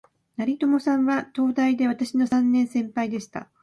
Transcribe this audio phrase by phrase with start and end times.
[0.35, 3.51] 成友さんは、東大で私の三年先輩でした